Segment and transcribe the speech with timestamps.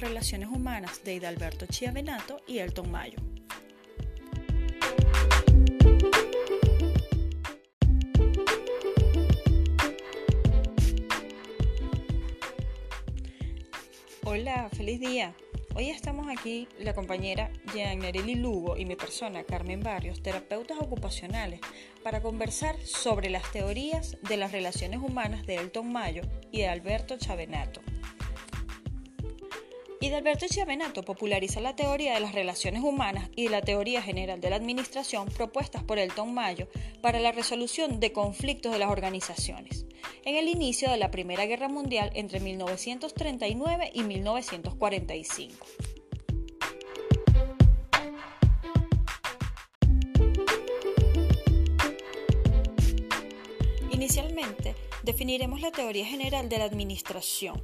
[0.00, 3.18] relaciones humanas de Hidalberto Chiavenato y Elton Mayo.
[14.24, 15.34] Hola, feliz día.
[15.74, 21.60] Hoy estamos aquí la compañera Jean Nereli Lugo y mi persona Carmen Barrios, terapeutas ocupacionales,
[22.02, 27.18] para conversar sobre las teorías de las relaciones humanas de Elton Mayo y de Alberto
[27.18, 27.80] Chavenato.
[30.02, 34.40] Y de Alberto Chiavenato populariza la teoría de las relaciones humanas y la teoría general
[34.40, 36.68] de la administración propuestas por Elton Mayo
[37.02, 39.84] para la resolución de conflictos de las organizaciones
[40.24, 45.66] en el inicio de la Primera Guerra Mundial entre 1939 y 1945.
[53.90, 57.62] Inicialmente, definiremos la teoría general de la administración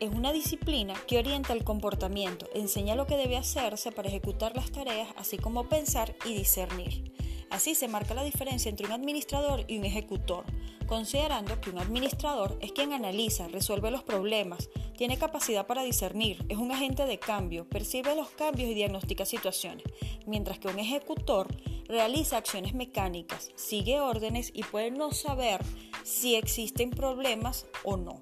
[0.00, 4.70] es una disciplina que orienta el comportamiento, enseña lo que debe hacerse para ejecutar las
[4.70, 7.12] tareas, así como pensar y discernir.
[7.50, 10.44] Así se marca la diferencia entre un administrador y un ejecutor,
[10.86, 16.58] considerando que un administrador es quien analiza, resuelve los problemas, tiene capacidad para discernir, es
[16.58, 19.84] un agente de cambio, percibe los cambios y diagnostica situaciones,
[20.26, 21.46] mientras que un ejecutor
[21.86, 25.60] realiza acciones mecánicas, sigue órdenes y puede no saber
[26.02, 28.20] si existen problemas o no.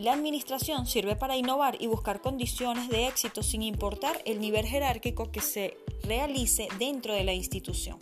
[0.00, 5.30] La administración sirve para innovar y buscar condiciones de éxito sin importar el nivel jerárquico
[5.30, 7.98] que se realice dentro de la institución.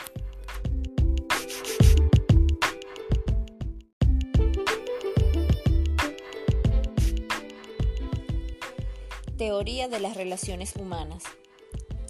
[9.36, 11.24] Teoría de las relaciones humanas.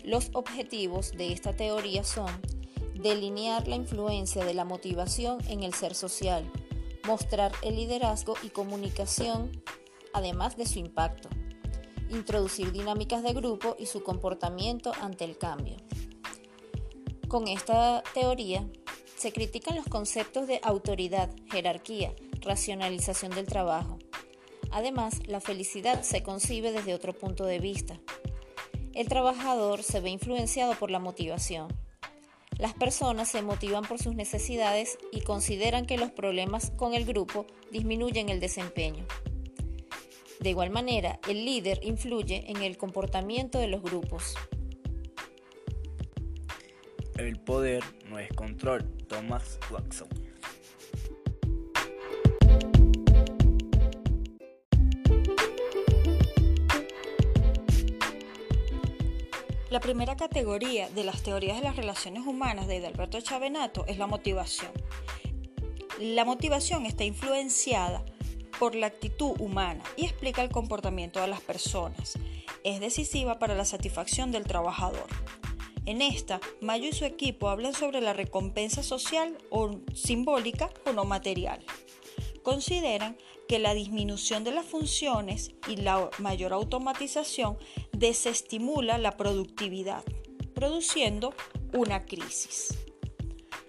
[0.05, 2.31] Los objetivos de esta teoría son
[2.92, 6.44] delinear la influencia de la motivación en el ser social,
[7.06, 9.50] mostrar el liderazgo y comunicación
[10.12, 11.28] además de su impacto,
[12.11, 15.77] introducir dinámicas de grupo y su comportamiento ante el cambio.
[17.28, 18.66] Con esta teoría
[19.16, 23.99] se critican los conceptos de autoridad, jerarquía, racionalización del trabajo.
[24.71, 28.00] Además, la felicidad se concibe desde otro punto de vista.
[28.94, 31.69] El trabajador se ve influenciado por la motivación.
[32.59, 37.47] Las personas se motivan por sus necesidades y consideran que los problemas con el grupo
[37.71, 39.06] disminuyen el desempeño.
[40.41, 44.34] De igual manera, el líder influye en el comportamiento de los grupos.
[47.16, 48.84] El poder no es control.
[49.09, 50.09] Thomas Watson.
[59.71, 64.06] La primera categoría de las teorías de las relaciones humanas de Alberto Chavenato es la
[64.06, 64.72] motivación.
[66.00, 68.04] La motivación está influenciada
[68.59, 72.19] por la actitud humana y explica el comportamiento de las personas.
[72.65, 75.07] Es decisiva para la satisfacción del trabajador.
[75.87, 81.05] En esta, Mayo y su equipo hablan sobre la recompensa social o simbólica o no
[81.05, 81.65] material.
[82.43, 83.17] Consideran
[83.49, 87.57] que la disminución de las funciones y la mayor automatización
[87.93, 90.05] desestimula la productividad,
[90.55, 91.33] produciendo
[91.73, 92.88] una crisis.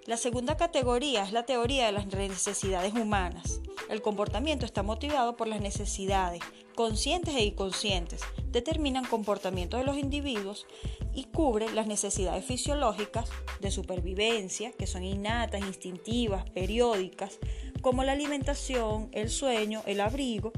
[0.10, 3.62] La segunda categoría es la teoría de las necesidades humanas.
[3.92, 6.42] El comportamiento está motivado por las necesidades,
[6.74, 8.22] conscientes e inconscientes.
[8.48, 10.66] Determinan comportamiento de los individuos
[11.14, 13.30] y cubre las necesidades fisiológicas
[13.62, 17.38] de supervivencia, que son innatas, instintivas, periódicas,
[17.82, 20.54] como la alimentación, el sueño, el abrigo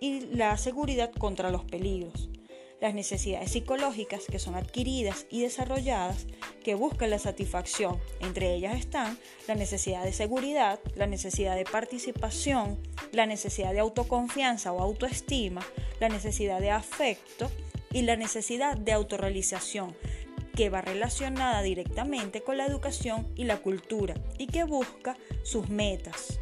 [0.00, 2.28] y la seguridad contra los peligros
[2.80, 6.26] las necesidades psicológicas que son adquiridas y desarrolladas
[6.62, 7.98] que buscan la satisfacción.
[8.20, 12.78] Entre ellas están la necesidad de seguridad, la necesidad de participación,
[13.12, 15.64] la necesidad de autoconfianza o autoestima,
[16.00, 17.50] la necesidad de afecto
[17.92, 19.96] y la necesidad de autorrealización
[20.54, 26.40] que va relacionada directamente con la educación y la cultura y que busca sus metas.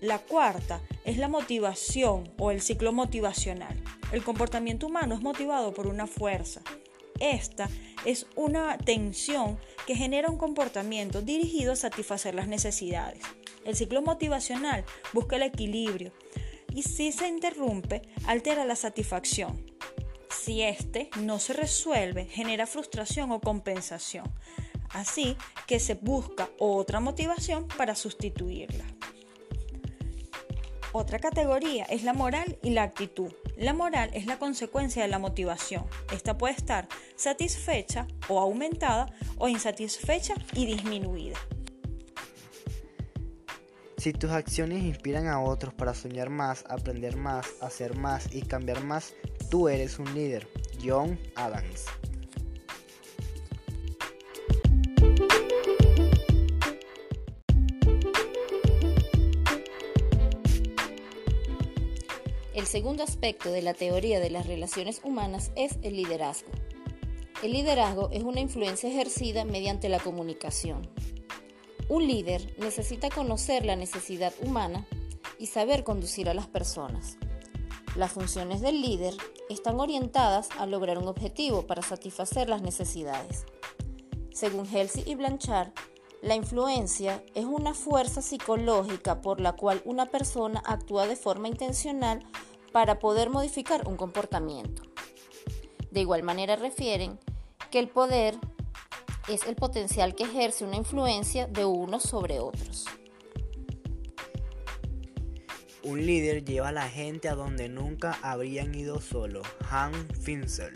[0.00, 3.76] La cuarta es la motivación o el ciclo motivacional.
[4.12, 6.62] El comportamiento humano es motivado por una fuerza.
[7.20, 7.68] Esta
[8.04, 13.22] es una tensión que genera un comportamiento dirigido a satisfacer las necesidades.
[13.64, 16.12] El ciclo motivacional busca el equilibrio
[16.74, 19.64] y si se interrumpe, altera la satisfacción.
[20.30, 24.24] Si éste no se resuelve, genera frustración o compensación.
[24.90, 25.36] Así
[25.66, 28.84] que se busca otra motivación para sustituirla.
[30.92, 33.32] Otra categoría es la moral y la actitud.
[33.60, 35.84] La moral es la consecuencia de la motivación.
[36.14, 41.36] Esta puede estar satisfecha o aumentada o insatisfecha y disminuida.
[43.98, 48.82] Si tus acciones inspiran a otros para soñar más, aprender más, hacer más y cambiar
[48.82, 49.12] más,
[49.50, 50.48] tú eres un líder.
[50.82, 51.84] John Adams.
[62.70, 66.52] Segundo aspecto de la teoría de las relaciones humanas es el liderazgo.
[67.42, 70.88] El liderazgo es una influencia ejercida mediante la comunicación.
[71.88, 74.86] Un líder necesita conocer la necesidad humana
[75.36, 77.16] y saber conducir a las personas.
[77.96, 79.14] Las funciones del líder
[79.48, 83.46] están orientadas a lograr un objetivo para satisfacer las necesidades.
[84.32, 85.72] Según Halsey y Blanchard,
[86.22, 92.20] la influencia es una fuerza psicológica por la cual una persona actúa de forma intencional
[92.72, 94.82] para poder modificar un comportamiento.
[95.90, 97.18] De igual manera refieren
[97.70, 98.36] que el poder
[99.28, 102.86] es el potencial que ejerce una influencia de unos sobre otros.
[105.82, 109.42] Un líder lleva a la gente a donde nunca habrían ido solo.
[109.70, 110.72] Han Finzel.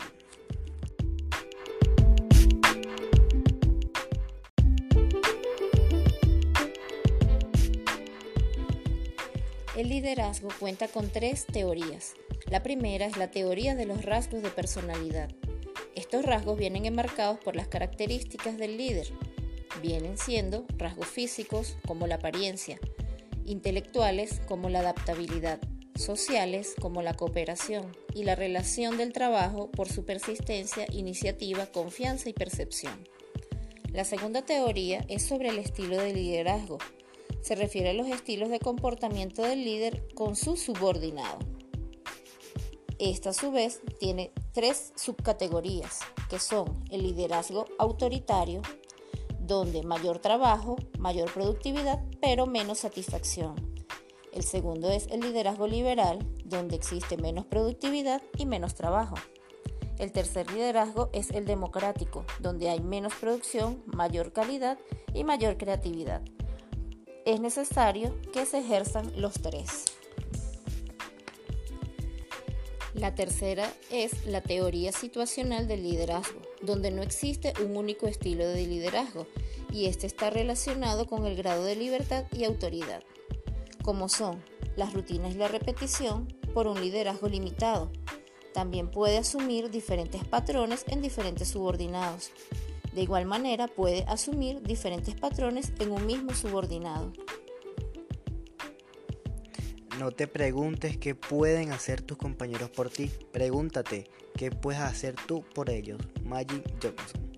[9.75, 12.13] El liderazgo cuenta con tres teorías.
[12.49, 15.29] La primera es la teoría de los rasgos de personalidad.
[15.95, 19.07] Estos rasgos vienen enmarcados por las características del líder.
[19.81, 22.79] Vienen siendo rasgos físicos como la apariencia,
[23.43, 25.59] intelectuales como la adaptabilidad,
[25.95, 32.33] sociales como la cooperación y la relación del trabajo por su persistencia, iniciativa, confianza y
[32.33, 32.93] percepción.
[33.91, 36.77] La segunda teoría es sobre el estilo de liderazgo.
[37.45, 41.37] Se refiere a los estilos de comportamiento del líder con su subordinado.
[42.97, 48.63] Esta a su vez tiene tres subcategorías, que son el liderazgo autoritario,
[49.39, 53.53] donde mayor trabajo, mayor productividad, pero menos satisfacción.
[54.33, 59.17] El segundo es el liderazgo liberal, donde existe menos productividad y menos trabajo.
[59.99, 64.79] El tercer liderazgo es el democrático, donde hay menos producción, mayor calidad
[65.13, 66.23] y mayor creatividad.
[67.25, 69.85] Es necesario que se ejerzan los tres.
[72.93, 78.67] La tercera es la teoría situacional del liderazgo, donde no existe un único estilo de
[78.67, 79.25] liderazgo
[79.71, 83.01] y este está relacionado con el grado de libertad y autoridad,
[83.83, 84.43] como son
[84.75, 87.91] las rutinas y la repetición por un liderazgo limitado.
[88.53, 92.29] También puede asumir diferentes patrones en diferentes subordinados.
[92.95, 97.11] De igual manera puede asumir diferentes patrones en un mismo subordinado.
[99.99, 103.11] No te preguntes qué pueden hacer tus compañeros por ti.
[103.33, 105.99] Pregúntate qué puedes hacer tú por ellos.
[106.23, 107.35] Magic Johnson.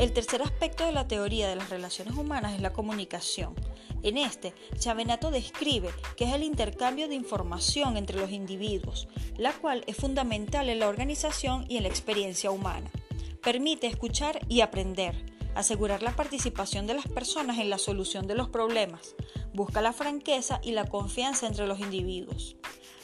[0.00, 3.54] El tercer aspecto de la teoría de las relaciones humanas es la comunicación.
[4.02, 9.84] En este, Chavenato describe que es el intercambio de información entre los individuos, la cual
[9.86, 12.90] es fundamental en la organización y en la experiencia humana.
[13.42, 15.14] Permite escuchar y aprender,
[15.54, 19.14] asegurar la participación de las personas en la solución de los problemas,
[19.54, 22.56] busca la franqueza y la confianza entre los individuos.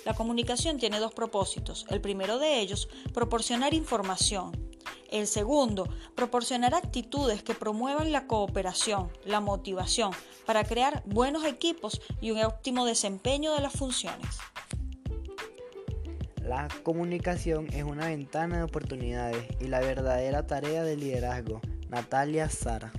[0.05, 1.85] La comunicación tiene dos propósitos.
[1.91, 4.68] El primero de ellos, proporcionar información.
[5.09, 10.13] El segundo, proporcionar actitudes que promuevan la cooperación, la motivación,
[10.45, 14.39] para crear buenos equipos y un óptimo desempeño de las funciones.
[16.43, 21.61] La comunicación es una ventana de oportunidades y la verdadera tarea del liderazgo.
[21.89, 22.93] Natalia Sara.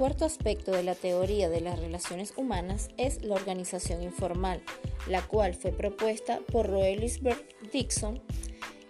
[0.00, 4.62] Cuarto aspecto de la teoría de las relaciones humanas es la organización informal,
[5.06, 8.18] la cual fue propuesta por Roelisberg Dixon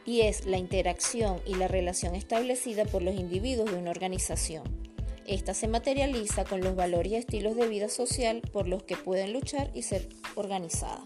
[0.06, 4.62] y es la interacción y la relación establecida por los individuos de una organización.
[5.26, 9.32] Esta se materializa con los valores y estilos de vida social por los que pueden
[9.32, 11.02] luchar y ser organizada.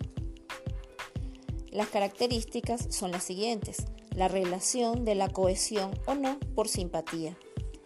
[1.70, 3.86] Las características son las siguientes.
[4.14, 7.38] La relación de la cohesión o no por simpatía.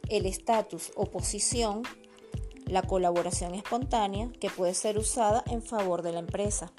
[0.08, 1.84] El estatus o posición.
[2.68, 6.70] La colaboración espontánea que puede ser usada en favor de la empresa.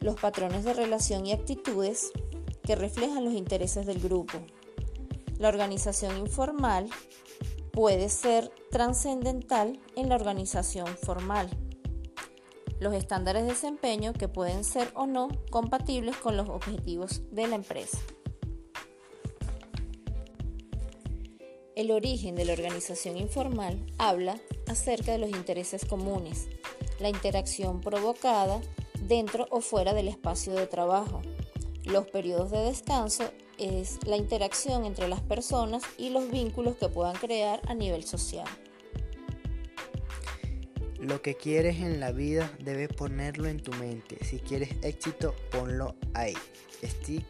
[0.00, 2.12] Los patrones de relación y actitudes
[2.62, 4.38] que reflejan los intereses del grupo.
[5.38, 6.90] La organización informal
[7.72, 11.48] puede ser trascendental en la organización formal.
[12.80, 17.56] Los estándares de desempeño que pueden ser o no compatibles con los objetivos de la
[17.56, 17.98] empresa.
[21.76, 26.48] El origen de la organización informal habla acerca de los intereses comunes,
[26.98, 28.60] la interacción provocada
[29.06, 31.22] dentro o fuera del espacio de trabajo.
[31.84, 37.14] Los periodos de descanso es la interacción entre las personas y los vínculos que puedan
[37.14, 38.48] crear a nivel social.
[40.98, 44.22] Lo que quieres en la vida debes ponerlo en tu mente.
[44.24, 46.34] Si quieres éxito, ponlo ahí.
[46.84, 47.24] Steve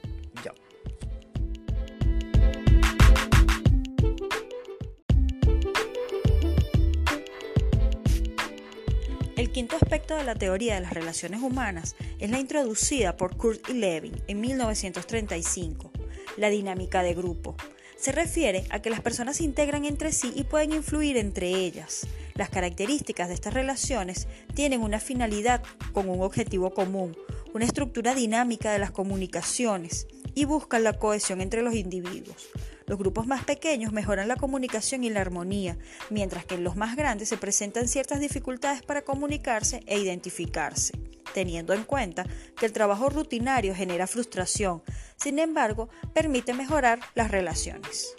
[9.51, 13.69] El quinto aspecto de la teoría de las relaciones humanas es la introducida por Kurt
[13.69, 15.91] y Levin en 1935,
[16.37, 17.57] la dinámica de grupo.
[17.97, 22.07] Se refiere a que las personas se integran entre sí y pueden influir entre ellas.
[22.37, 27.17] Las características de estas relaciones tienen una finalidad con un objetivo común,
[27.53, 32.51] una estructura dinámica de las comunicaciones y buscan la cohesión entre los individuos.
[32.87, 36.97] Los grupos más pequeños mejoran la comunicación y la armonía, mientras que en los más
[36.97, 40.93] grandes se presentan ciertas dificultades para comunicarse e identificarse,
[41.35, 44.83] teniendo en cuenta que el trabajo rutinario genera frustración,
[45.17, 48.15] sin embargo, permite mejorar las relaciones.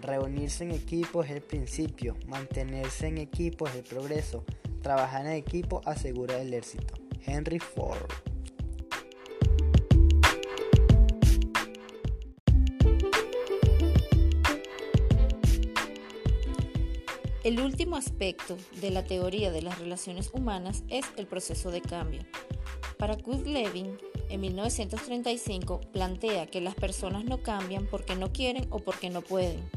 [0.00, 4.44] Reunirse en equipo es el principio, mantenerse en equipo es el progreso,
[4.82, 6.94] trabajar en equipo asegura el éxito.
[7.26, 8.35] Henry Ford.
[17.46, 22.22] El último aspecto de la teoría de las relaciones humanas es el proceso de cambio.
[22.98, 23.96] Para Kurt Levin,
[24.28, 29.70] en 1935 plantea que las personas no cambian porque no quieren o porque no pueden,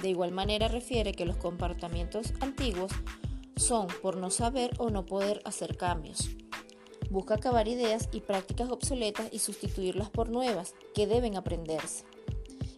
[0.00, 2.92] de igual manera refiere que los comportamientos antiguos
[3.56, 6.30] son por no saber o no poder hacer cambios.
[7.10, 12.04] Busca acabar ideas y prácticas obsoletas y sustituirlas por nuevas que deben aprenderse.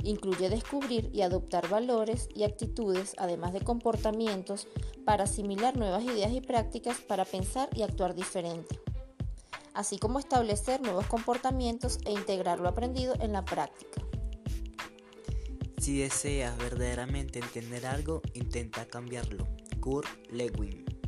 [0.03, 4.69] Incluye descubrir y adoptar valores y actitudes, además de comportamientos,
[5.05, 8.81] para asimilar nuevas ideas y prácticas para pensar y actuar diferente,
[9.75, 14.03] así como establecer nuevos comportamientos e integrar lo aprendido en la práctica.
[15.79, 19.49] Si deseas verdaderamente entender algo, intenta cambiarlo.
[19.81, 21.00] Kurt Lewin.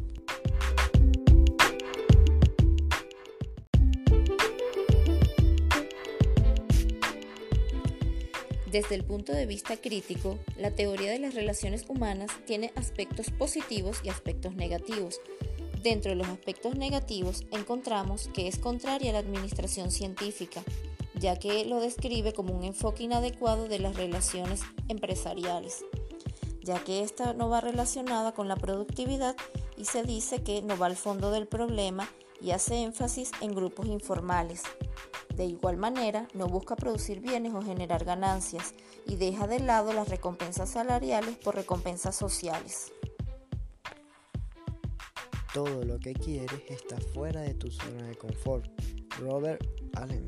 [8.72, 14.00] Desde el punto de vista crítico, la teoría de las relaciones humanas tiene aspectos positivos
[14.02, 15.20] y aspectos negativos.
[15.82, 20.62] Dentro de los aspectos negativos encontramos que es contraria a la administración científica,
[21.14, 25.84] ya que lo describe como un enfoque inadecuado de las relaciones empresariales,
[26.62, 29.36] ya que esta no va relacionada con la productividad
[29.76, 32.08] y se dice que no va al fondo del problema
[32.42, 34.62] y hace énfasis en grupos informales.
[35.34, 38.74] De igual manera, no busca producir bienes o generar ganancias
[39.06, 42.92] y deja de lado las recompensas salariales por recompensas sociales.
[45.54, 48.66] Todo lo que quieres está fuera de tu zona de confort.
[49.18, 49.62] Robert
[49.94, 50.26] Allen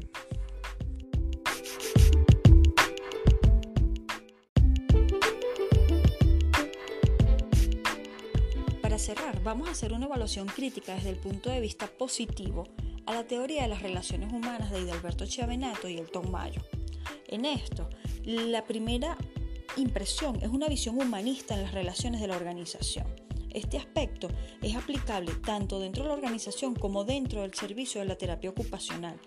[9.43, 12.65] vamos a hacer una evaluación crítica desde el punto de vista positivo
[13.05, 16.63] a la teoría de las relaciones humanas de Hidalberto Chiavenato y Elton Mayo.
[17.29, 17.91] En esto,
[18.25, 19.19] la primera
[19.77, 23.07] impresión es una visión humanista en las relaciones de la organización.
[23.51, 24.29] Este aspecto
[24.63, 29.21] es aplicable tanto dentro de la organización como dentro del servicio de la terapia ocupacional,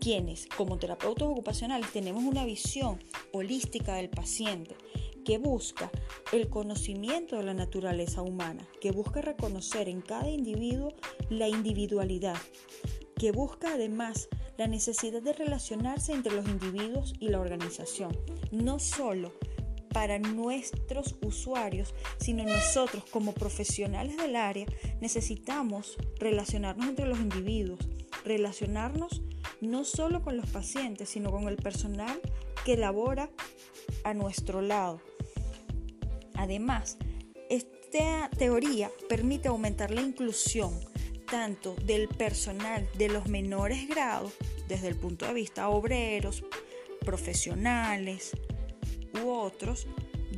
[0.00, 4.76] quienes como terapeutas ocupacionales tenemos una visión holística del paciente
[5.24, 5.90] que busca
[6.32, 10.94] el conocimiento de la naturaleza humana, que busca reconocer en cada individuo
[11.30, 12.36] la individualidad,
[13.16, 14.28] que busca además
[14.58, 18.16] la necesidad de relacionarse entre los individuos y la organización,
[18.52, 19.32] no solo
[19.94, 24.66] para nuestros usuarios, sino nosotros como profesionales del área
[25.00, 27.78] necesitamos relacionarnos entre los individuos,
[28.24, 29.22] relacionarnos
[29.60, 32.20] no solo con los pacientes, sino con el personal
[32.64, 33.30] que labora
[34.02, 35.00] a nuestro lado.
[36.34, 36.98] Además,
[37.50, 40.72] esta teoría permite aumentar la inclusión
[41.26, 44.32] tanto del personal de los menores grados,
[44.68, 46.44] desde el punto de vista obreros,
[47.04, 48.32] profesionales
[49.22, 49.86] u otros,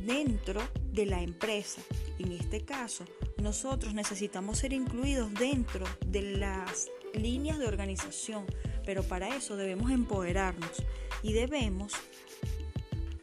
[0.05, 0.61] dentro
[0.91, 1.81] de la empresa.
[2.19, 3.05] En este caso,
[3.41, 8.45] nosotros necesitamos ser incluidos dentro de las líneas de organización,
[8.85, 10.83] pero para eso debemos empoderarnos
[11.21, 11.93] y debemos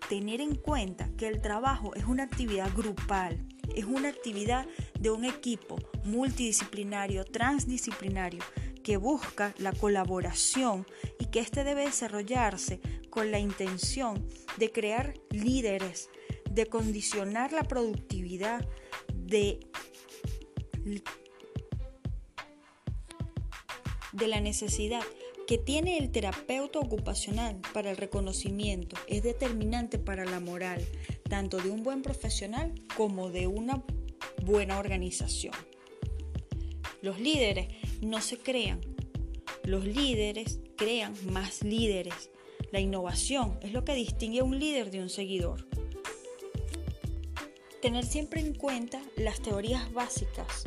[0.09, 4.67] tener en cuenta que el trabajo es una actividad grupal, es una actividad
[4.99, 8.43] de un equipo multidisciplinario, transdisciplinario,
[8.83, 10.87] que busca la colaboración
[11.19, 16.11] y que éste debe desarrollarse con la intención de crear líderes,
[16.51, 18.69] de condicionar la productividad,
[19.15, 19.61] de,
[24.13, 25.03] de la necesidad
[25.47, 30.85] que tiene el terapeuta ocupacional para el reconocimiento es determinante para la moral,
[31.29, 33.83] tanto de un buen profesional como de una
[34.43, 35.55] buena organización.
[37.03, 37.69] Los líderes
[38.01, 38.81] no se crean,
[39.65, 42.31] los líderes crean más líderes.
[42.73, 45.67] La innovación es lo que distingue a un líder de un seguidor.
[47.83, 50.65] Tener siempre en cuenta las teorías básicas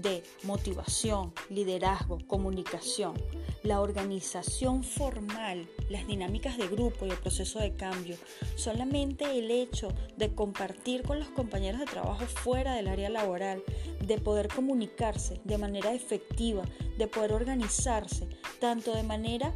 [0.00, 3.14] de motivación, liderazgo, comunicación,
[3.62, 8.16] la organización formal, las dinámicas de grupo y el proceso de cambio.
[8.56, 13.62] Solamente el hecho de compartir con los compañeros de trabajo fuera del área laboral,
[14.04, 16.62] de poder comunicarse de manera efectiva,
[16.96, 18.28] de poder organizarse,
[18.60, 19.52] tanto de manera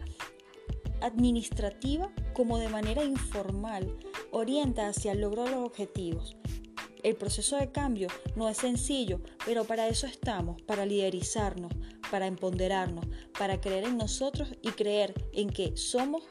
[1.00, 3.96] administrativa como de manera informal,
[4.30, 6.36] orienta hacia el logro de los objetivos.
[7.02, 11.72] El proceso de cambio no es sencillo, pero para eso estamos, para liderizarnos,
[12.10, 13.06] para empoderarnos,
[13.36, 16.22] para creer en nosotros y creer en que somos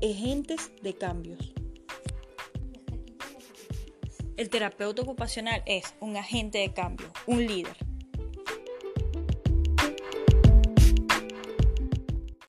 [0.00, 1.52] agentes de cambios.
[4.36, 7.89] El terapeuta ocupacional es un agente de cambio, un líder.